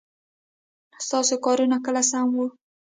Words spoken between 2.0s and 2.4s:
سم